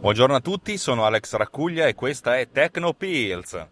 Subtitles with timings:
[0.00, 3.66] Buongiorno a tutti, sono Alex Raccuglia e questa è Techno Pills.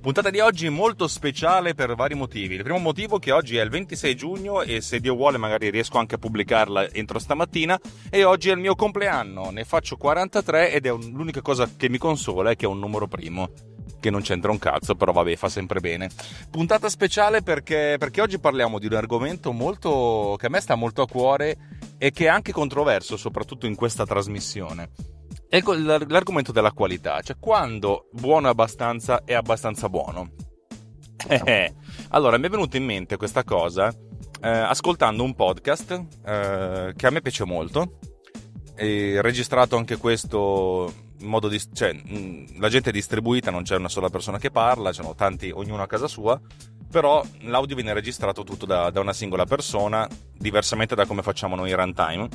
[0.00, 2.54] Puntata di oggi molto speciale per vari motivi.
[2.54, 5.70] Il primo motivo è che oggi è il 26 giugno e se Dio vuole magari
[5.70, 10.70] riesco anche a pubblicarla entro stamattina e oggi è il mio compleanno, ne faccio 43
[10.70, 14.10] ed è un, l'unica cosa che mi consola è che è un numero primo che
[14.10, 16.10] non c'entra un cazzo, però vabbè, fa sempre bene.
[16.50, 21.02] Puntata speciale perché, perché oggi parliamo di un argomento molto che a me sta molto
[21.02, 21.56] a cuore
[21.98, 24.90] e che è anche controverso, soprattutto in questa trasmissione
[25.52, 30.30] è l'argomento della qualità, cioè quando buono è abbastanza è abbastanza buono.
[31.28, 31.74] Eh,
[32.08, 33.94] allora, mi è venuta in mente questa cosa
[34.40, 37.98] eh, ascoltando un podcast eh, che a me piace molto,
[38.74, 40.92] registrato anche questo
[41.22, 41.60] modo di...
[41.72, 45.50] cioè mh, la gente è distribuita, non c'è una sola persona che parla, sono tanti,
[45.50, 46.40] ognuno a casa sua,
[46.90, 51.70] però l'audio viene registrato tutto da, da una singola persona, diversamente da come facciamo noi
[51.70, 52.28] in runtime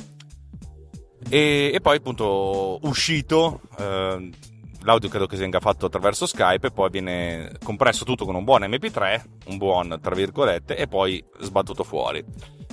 [1.28, 4.30] e, e poi appunto uscito, eh,
[4.82, 8.62] l'audio credo che venga fatto attraverso Skype e poi viene compresso tutto con un buon
[8.62, 12.24] MP3, un buon tra virgolette, e poi sbattuto fuori.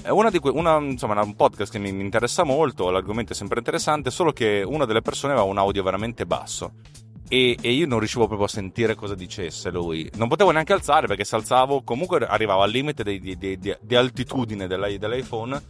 [0.07, 4.11] Una di que- una, insomma, un podcast che mi, interessa molto, l'argomento è sempre interessante,
[4.11, 6.73] solo che una delle persone aveva un audio veramente basso.
[7.27, 10.09] E, e, io non riuscivo proprio a sentire cosa dicesse lui.
[10.15, 13.95] Non potevo neanche alzare perché se alzavo comunque arrivavo al limite di, di, di, di
[13.95, 15.61] altitudine dell'iPhone.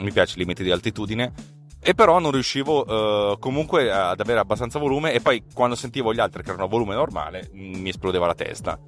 [0.00, 1.32] Mi piace il limite di altitudine
[1.80, 6.20] e però non riuscivo uh, comunque ad avere abbastanza volume e poi quando sentivo gli
[6.20, 8.78] altri che erano a volume normale mi esplodeva la testa.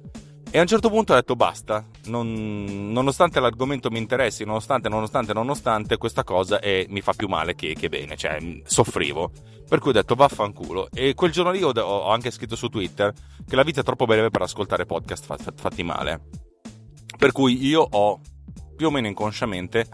[0.53, 5.31] E a un certo punto ho detto basta, non, nonostante l'argomento mi interessi, nonostante, nonostante,
[5.31, 9.31] nonostante, questa cosa è, mi fa più male che, che, bene, cioè soffrivo.
[9.69, 10.89] Per cui ho detto vaffanculo.
[10.93, 13.13] E quel giorno lì ho, ho anche scritto su Twitter
[13.47, 16.27] che la vita è troppo breve per ascoltare podcast fatti male.
[17.17, 18.19] Per cui io ho
[18.75, 19.87] più o meno inconsciamente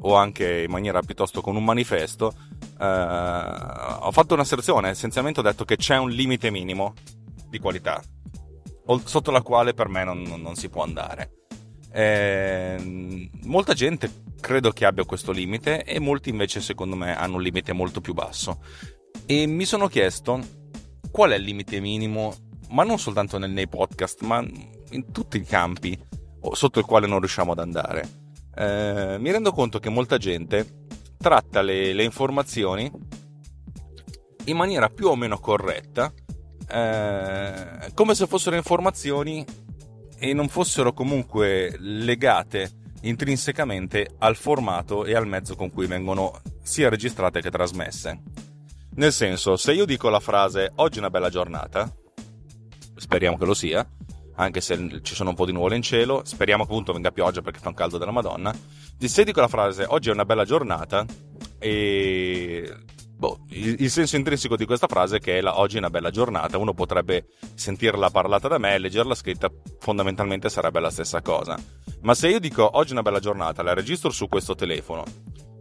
[0.00, 2.34] o anche in maniera piuttosto con un manifesto,
[2.78, 6.92] eh, ho fatto un'asserzione, essenzialmente ho detto che c'è un limite minimo
[7.48, 8.02] di qualità,
[9.04, 11.32] sotto la quale per me non, non si può andare.
[11.92, 14.10] Eh, molta gente
[14.40, 18.14] credo che abbia questo limite e molti invece secondo me hanno un limite molto più
[18.14, 18.62] basso.
[19.26, 20.40] E mi sono chiesto
[21.10, 22.34] qual è il limite minimo,
[22.70, 24.44] ma non soltanto nei podcast, ma
[24.90, 25.98] in tutti i campi
[26.52, 28.20] sotto il quale non riusciamo ad andare
[28.54, 30.84] eh, mi rendo conto che molta gente
[31.16, 32.90] tratta le, le, informazioni
[34.46, 36.12] in maniera più o meno corretta,
[36.68, 39.44] eh, come se fossero informazioni
[40.18, 46.88] e non fossero comunque legate intrinsecamente al formato e al mezzo con cui vengono sia
[46.88, 48.22] registrate che trasmesse.
[48.94, 51.90] Nel senso, se io dico la frase oggi è una bella giornata,
[52.94, 53.86] speriamo che lo sia,
[54.34, 56.22] anche se ci sono un po' di nuvole in cielo.
[56.24, 58.54] Speriamo appunto venga pioggia perché fa un caldo della Madonna.
[58.98, 61.04] Se dico la frase oggi è una bella giornata
[61.58, 62.74] e
[63.22, 66.10] boh, il, il, senso intrinseco di questa frase è che la, oggi è una bella
[66.10, 66.58] giornata.
[66.58, 71.56] Uno potrebbe sentirla parlata da me e leggerla scritta, fondamentalmente sarebbe la stessa cosa.
[72.00, 75.04] Ma se io dico oggi è una bella giornata, la registro su questo telefono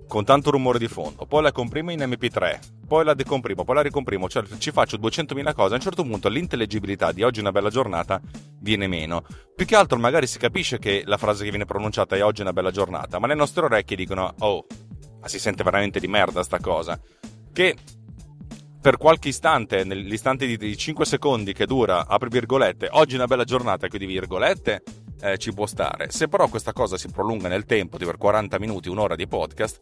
[0.08, 3.82] con tanto rumore di fondo, poi la comprimo in MP3, poi la decomprimo, poi la
[3.82, 7.54] ricomprimo, cioè ci faccio 200.000 cose, a un certo punto l'intellegibilità di oggi è una
[7.54, 8.20] bella giornata
[8.60, 9.24] viene meno.
[9.56, 12.44] Più che altro magari si capisce che la frase che viene pronunciata è oggi è
[12.44, 14.66] una bella giornata, ma le nostre orecchie dicono oh,
[15.22, 17.00] ma si sente veramente di merda sta cosa.
[17.54, 17.76] Che
[18.82, 23.44] per qualche istante, nell'istante di 5 secondi che dura, apri virgolette, oggi è una bella
[23.44, 24.82] giornata, chiudi virgolette,
[25.22, 26.10] eh, ci può stare.
[26.10, 29.80] Se però questa cosa si prolunga nel tempo, di per 40 minuti, un'ora di podcast,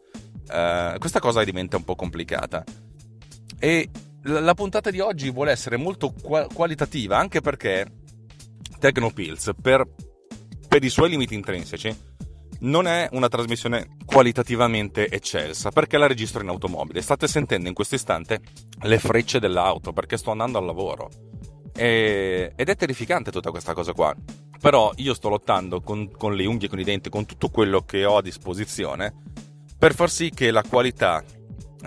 [0.52, 2.62] eh, questa cosa diventa un po' complicata.
[3.58, 3.88] E
[4.24, 7.86] la puntata di oggi vuole essere molto qualitativa, anche perché
[8.78, 9.86] Tecnopills, per,
[10.68, 11.96] per i suoi limiti intrinseci,
[12.60, 17.02] non è una trasmissione qualitativamente eccelsa perché la registro in automobile.
[17.02, 18.40] State sentendo in questo istante
[18.82, 21.10] le frecce dell'auto perché sto andando al lavoro.
[21.74, 24.14] E, ed è terrificante tutta questa cosa qua.
[24.60, 28.04] Però io sto lottando con, con le unghie, con i denti, con tutto quello che
[28.04, 29.14] ho a disposizione
[29.80, 31.24] per far sì che la qualità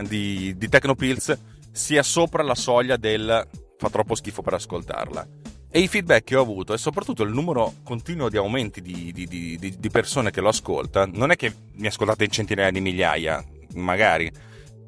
[0.02, 1.38] di, di Tecnopills
[1.72, 3.48] sia sopra la soglia del
[3.78, 5.28] fa troppo schifo per ascoltarla.
[5.76, 9.26] E i feedback che ho avuto e soprattutto il numero continuo di aumenti di, di,
[9.26, 13.44] di, di persone che lo ascolta, non è che mi ascoltate in centinaia di migliaia,
[13.74, 14.32] magari,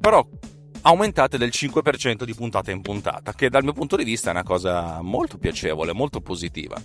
[0.00, 0.24] però
[0.82, 4.44] aumentate del 5% di puntata in puntata, che dal mio punto di vista è una
[4.44, 6.80] cosa molto piacevole, molto positiva.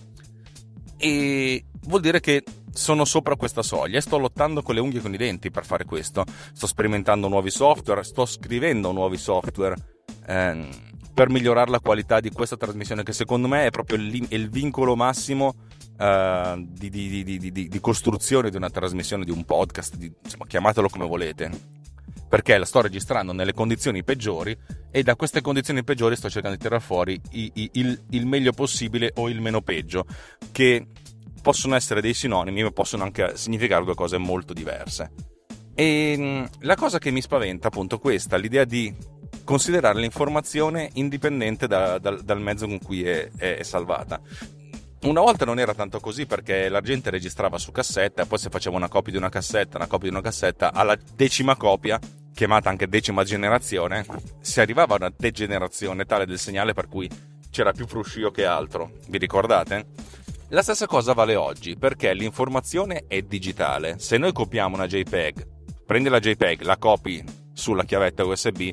[0.98, 2.44] E vuol dire che
[2.74, 5.64] sono sopra questa soglia e sto lottando con le unghie e con i denti per
[5.64, 6.26] fare questo.
[6.54, 9.76] Sto sperimentando nuovi software, sto scrivendo nuovi software.
[10.26, 10.70] Ehm,
[11.22, 14.96] per migliorare la qualità di questa trasmissione che secondo me è proprio il, il vincolo
[14.96, 15.54] massimo
[16.00, 21.06] uh, di, di, di, di, costruzione di una trasmissione, di un podcast, insomma, chiamatelo come
[21.06, 21.52] volete.
[22.28, 24.58] Perché la sto registrando nelle condizioni peggiori
[24.90, 28.52] e da queste condizioni peggiori sto cercando di tirare fuori i, i, il, il meglio
[28.52, 30.08] possibile o il meno peggio,
[30.52, 30.88] che
[31.40, 35.12] possono essere dei sinonimi ma possono anche significare due cose molto diverse.
[35.76, 41.98] E mm, la cosa che mi spaventa appunto questa, l'idea di considerare l'informazione indipendente da,
[41.98, 44.20] da, dal mezzo con cui è, è, salvata.
[45.04, 48.76] Una volta non era tanto così perché la gente registrava su cassetta poi se faceva
[48.76, 52.00] una copia di una cassetta, una copia di una cassetta, alla decima copia,
[52.34, 54.06] chiamata anche decima generazione,
[54.42, 57.10] si arrivava a una degenerazione tale del segnale per cui
[57.50, 58.92] c'era più fruscio che altro.
[59.08, 59.86] Vi ricordate?
[60.50, 64.00] La stessa cosa vale oggi perché l'informazione è digitale.
[64.00, 65.48] Se noi copiamo una JPEG,
[65.86, 67.24] prendi la JPEG, la copi
[67.54, 68.70] sulla chiavetta USB,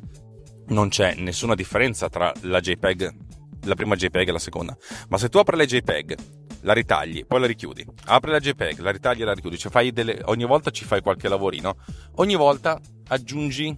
[0.69, 3.15] non c'è nessuna differenza tra la JPEG,
[3.65, 4.77] la prima JPEG e la seconda.
[5.09, 6.17] Ma se tu apri la JPEG,
[6.63, 10.21] la ritagli, poi la richiudi, apri la JPEG, la ritagli e la richiudi, cioè delle,
[10.25, 11.77] ogni volta ci fai qualche lavorino,
[12.17, 13.75] ogni volta aggiungi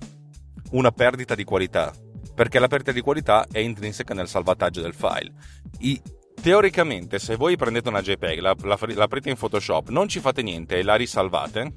[0.73, 1.93] una perdita di qualità,
[2.35, 5.33] perché la perdita di qualità è intrinseca nel salvataggio del file.
[5.81, 6.01] I,
[6.41, 10.43] teoricamente, se voi prendete una JPEG, la, la, la, aprite in Photoshop, non ci fate
[10.43, 11.73] niente e la risalvate,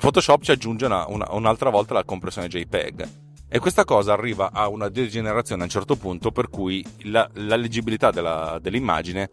[0.00, 4.68] Photoshop ci aggiunge una, una, un'altra volta la compressione JPEG e questa cosa arriva a
[4.68, 9.30] una degenerazione a un certo punto per cui la, la leggibilità della, dell'immagine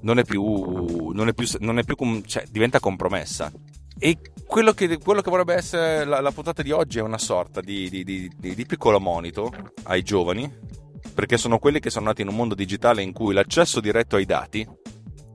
[0.00, 3.52] non è più, non è più, non è più cioè, diventa compromessa.
[3.98, 7.60] E quello che, quello che vorrebbe essere la, la, puntata di oggi è una sorta
[7.60, 9.52] di, di, di, di, piccolo monito
[9.84, 10.50] ai giovani,
[11.12, 14.24] perché sono quelli che sono nati in un mondo digitale in cui l'accesso diretto ai
[14.24, 14.66] dati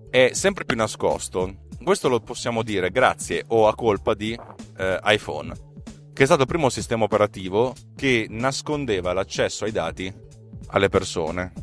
[0.10, 1.66] è sempre più nascosto.
[1.84, 4.40] Questo lo possiamo dire grazie o a colpa di
[4.78, 5.72] eh, iPhone
[6.14, 10.14] che è stato il primo sistema operativo che nascondeva l'accesso ai dati
[10.68, 11.54] alle persone,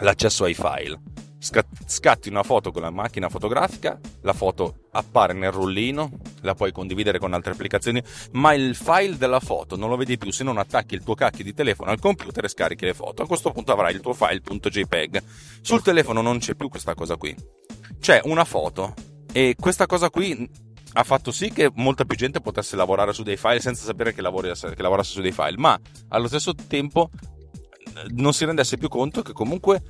[0.00, 1.00] l'accesso ai file.
[1.44, 6.12] Scatti una foto con la macchina fotografica, la foto appare nel rullino,
[6.42, 8.00] la puoi condividere con altre applicazioni,
[8.32, 11.42] ma il file della foto non lo vedi più se non attacchi il tuo cacchio
[11.42, 13.22] di telefono al computer e scarichi le foto.
[13.22, 15.22] A questo punto avrai il tuo file.jpg.
[15.62, 17.34] Sul telefono non c'è più questa cosa qui.
[17.98, 18.94] C'è una foto
[19.32, 20.48] e questa cosa qui
[20.94, 24.20] ha fatto sì che molta più gente potesse lavorare su dei file senza sapere che,
[24.20, 25.78] lavori, che lavorasse su dei file, ma
[26.08, 27.10] allo stesso tempo
[28.14, 29.82] non si rendesse più conto che comunque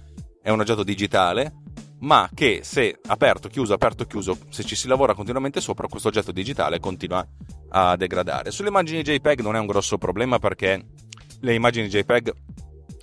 [0.43, 1.55] è un oggetto digitale,
[2.01, 6.33] ma che se aperto, chiuso, aperto, chiuso, se ci si lavora continuamente sopra, questo oggetto
[6.33, 7.27] digitale continua
[7.71, 8.51] a degradare.
[8.51, 10.85] Sulle immagini JPEG non è un grosso problema perché
[11.41, 12.33] le immagini JPEG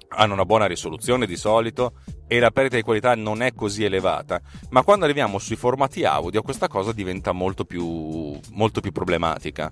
[0.09, 1.93] hanno una buona risoluzione di solito
[2.31, 4.39] e la perdita di qualità non è così elevata,
[4.69, 9.67] ma quando arriviamo sui formati audio questa cosa diventa molto più, molto più problematica.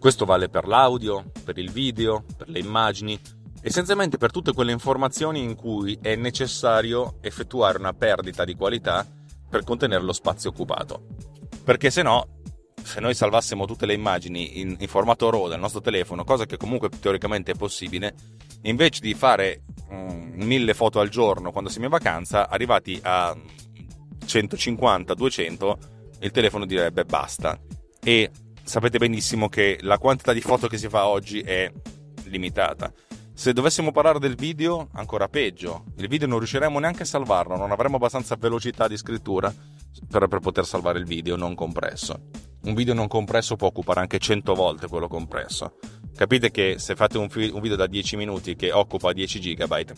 [0.00, 3.18] Questo vale per l'audio, per il video, per le immagini,
[3.62, 9.06] essenzialmente per tutte quelle informazioni in cui è necessario effettuare una perdita di qualità
[9.48, 11.06] per contenere lo spazio occupato.
[11.62, 12.40] Perché se no,
[12.82, 16.56] se noi salvassimo tutte le immagini in, in formato RAW dal nostro telefono, cosa che
[16.56, 18.12] comunque teoricamente è possibile,
[18.62, 23.36] invece di fare um, mille foto al giorno quando siamo in vacanza, arrivati a
[24.24, 25.78] 150, 200,
[26.20, 27.58] il telefono direbbe basta.
[28.02, 28.30] E
[28.62, 31.70] sapete benissimo che la quantità di foto che si fa oggi è
[32.24, 32.92] limitata.
[33.34, 35.84] Se dovessimo parlare del video, ancora peggio.
[35.96, 39.52] Il video non riusciremo neanche a salvarlo, non avremo abbastanza velocità di scrittura
[40.08, 42.28] per, per poter salvare il video non compresso.
[42.64, 45.76] Un video non compresso può occupare anche 100 volte quello compresso.
[46.14, 49.92] Capite che se fate un, fi- un video da 10 minuti che occupa 10 GB,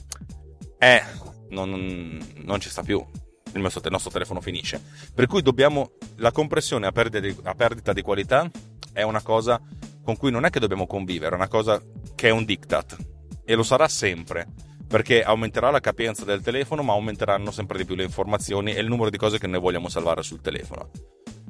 [0.78, 1.02] eh,
[1.50, 3.04] non, non ci sta più.
[3.52, 4.82] Il nostro, il nostro, telefono finisce.
[5.14, 5.92] Per cui dobbiamo.
[6.16, 8.50] La compressione a perdita, di, a perdita di qualità
[8.92, 9.60] è una cosa
[10.02, 11.80] con cui non è che dobbiamo convivere, è una cosa
[12.14, 12.96] che è un diktat.
[13.44, 14.46] E lo sarà sempre
[14.86, 18.86] perché aumenterà la capienza del telefono, ma aumenteranno sempre di più le informazioni e il
[18.86, 20.90] numero di cose che noi vogliamo salvare sul telefono.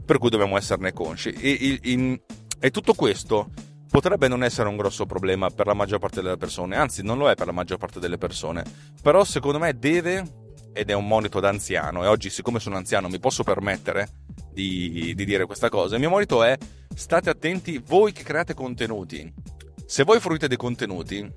[0.04, 1.30] Per cui dobbiamo esserne consci.
[1.30, 2.18] E, in,
[2.58, 3.50] e tutto questo
[3.94, 7.30] potrebbe non essere un grosso problema per la maggior parte delle persone, anzi non lo
[7.30, 8.64] è per la maggior parte delle persone,
[9.00, 10.24] però secondo me deve,
[10.72, 14.08] ed è un monito da anziano, e oggi siccome sono anziano mi posso permettere
[14.52, 16.58] di, di dire questa cosa, il mio monito è
[16.92, 19.32] state attenti voi che create contenuti,
[19.86, 21.32] se voi fruite dei contenuti,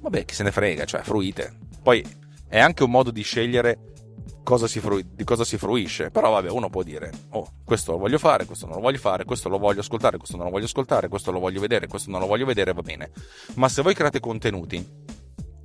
[0.00, 2.02] vabbè chi se ne frega, cioè fruite, poi
[2.48, 3.87] è anche un modo di scegliere
[4.48, 6.10] cosa frui- di cosa si fruisce.
[6.10, 9.24] Però vabbè, uno può dire, oh, questo lo voglio fare, questo non lo voglio fare,
[9.26, 12.20] questo lo voglio ascoltare, questo non lo voglio ascoltare, questo lo voglio vedere, questo non
[12.20, 13.10] lo voglio vedere, va bene.
[13.56, 14.82] Ma se voi create contenuti,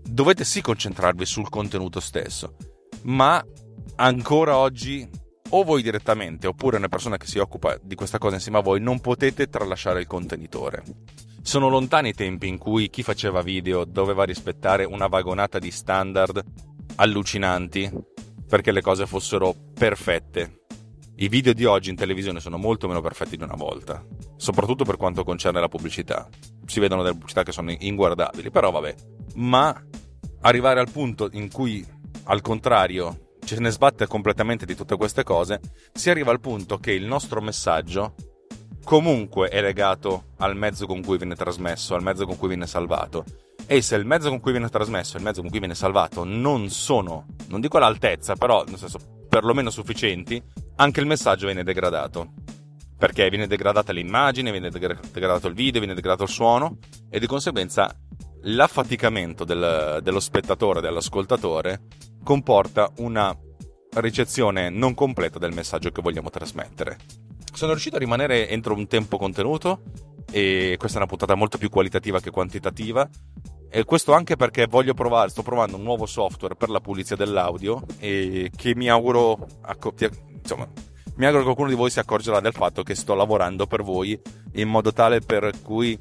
[0.03, 2.55] dovete sì concentrarvi sul contenuto stesso.
[3.03, 3.41] Ma
[3.95, 5.09] ancora oggi,
[5.51, 8.81] o voi direttamente, oppure una persona che si occupa di questa cosa insieme a voi,
[8.81, 10.83] non potete tralasciare il contenitore.
[11.41, 16.43] Sono lontani i tempi in cui chi faceva video doveva rispettare una vagonata di standard
[16.95, 18.11] allucinanti
[18.47, 20.61] perché le cose fossero perfette.
[21.15, 24.03] I video di oggi in televisione sono molto meno perfetti di una volta,
[24.35, 26.27] soprattutto per quanto concerne la pubblicità.
[26.65, 28.95] Si vedono delle pubblicità che sono inguardabili, però vabbè.
[29.35, 29.79] Ma
[30.41, 31.85] arrivare al punto in cui,
[32.25, 35.59] al contrario, ce ne sbatte completamente di tutte queste cose,
[35.91, 38.15] si arriva al punto che il nostro messaggio
[38.83, 43.23] comunque è legato al mezzo con cui viene trasmesso, al mezzo con cui viene salvato.
[43.65, 46.23] E se il mezzo con cui viene trasmesso e il mezzo con cui viene salvato
[46.23, 50.41] non sono, non dico all'altezza, però nel senso perlomeno sufficienti,
[50.75, 52.33] anche il messaggio viene degradato.
[52.97, 56.77] Perché viene degradata l'immagine, viene degradato il video, viene degradato il suono
[57.09, 57.93] e di conseguenza
[58.43, 61.81] l'affaticamento del, dello spettatore, dell'ascoltatore,
[62.23, 63.35] comporta una
[63.95, 66.97] ricezione non completa del messaggio che vogliamo trasmettere.
[67.53, 69.83] Sono riuscito a rimanere entro un tempo contenuto
[70.31, 73.07] e questa è una puntata molto più qualitativa che quantitativa
[73.75, 77.83] e questo anche perché voglio provare, sto provando un nuovo software per la pulizia dell'audio
[77.97, 79.47] e che mi auguro,
[80.39, 80.69] insomma,
[81.15, 84.19] mi auguro che qualcuno di voi si accorgerà del fatto che sto lavorando per voi
[84.53, 85.99] in modo tale per cui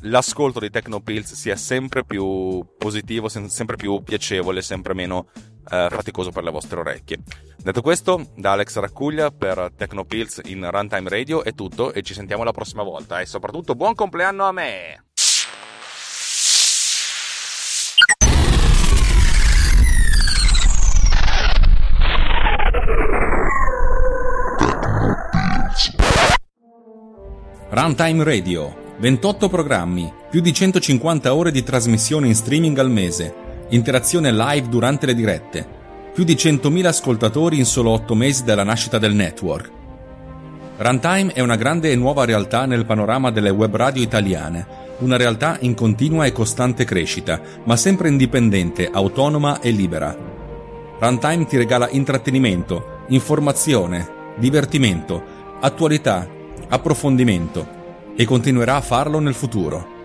[0.00, 5.28] l'ascolto dei Tecnopills sia sempre più positivo, sempre più piacevole, sempre meno
[5.70, 7.20] eh, faticoso per le vostre orecchie.
[7.56, 12.42] Detto questo, da Alex Raccuglia per Tecnopills in Runtime Radio è tutto e ci sentiamo
[12.42, 15.11] la prossima volta e soprattutto buon compleanno a me!
[27.74, 28.96] Runtime Radio.
[28.98, 33.34] 28 programmi, più di 150 ore di trasmissione in streaming al mese,
[33.70, 35.66] interazione live durante le dirette,
[36.12, 39.70] più di 100.000 ascoltatori in solo 8 mesi dalla nascita del network.
[40.76, 44.66] Runtime è una grande e nuova realtà nel panorama delle web radio italiane,
[44.98, 50.14] una realtà in continua e costante crescita, ma sempre indipendente, autonoma e libera.
[50.98, 55.22] Runtime ti regala intrattenimento, informazione, divertimento,
[55.58, 56.40] attualità,
[56.72, 57.80] approfondimento
[58.16, 60.00] e continuerà a farlo nel futuro.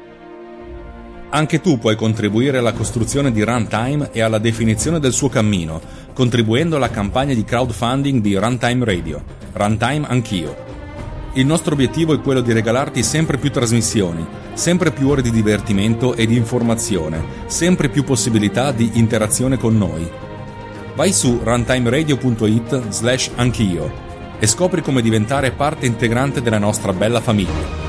[1.30, 5.80] Anche tu puoi contribuire alla costruzione di Runtime e alla definizione del suo cammino,
[6.14, 9.24] contribuendo alla campagna di crowdfunding di Runtime Radio.
[9.54, 10.66] Runtime Anch'io.
[11.34, 16.16] Il nostro obiettivo è quello di regalarti sempre più trasmissioni, sempre più ore di divertimento
[16.16, 20.10] e di informazione, sempre più possibilità di interazione con noi.
[20.96, 24.07] Vai su runtimeradio.it slash anch'io
[24.40, 27.86] e scopri come diventare parte integrante della nostra bella famiglia.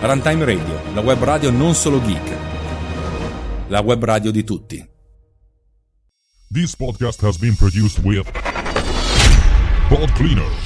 [0.00, 2.36] Runtime Radio, la web radio non solo geek,
[3.68, 4.90] la web radio di tutti.
[6.50, 8.30] This podcast has been produced with
[9.88, 10.61] Pod Cleaner.